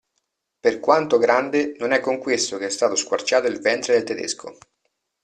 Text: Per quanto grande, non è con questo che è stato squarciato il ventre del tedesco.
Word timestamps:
Per 0.59 0.79
quanto 0.79 1.19
grande, 1.19 1.75
non 1.77 1.91
è 1.91 1.99
con 1.99 2.17
questo 2.17 2.57
che 2.57 2.65
è 2.65 2.69
stato 2.71 2.95
squarciato 2.95 3.45
il 3.45 3.59
ventre 3.61 3.93
del 3.93 4.03
tedesco. 4.03 4.57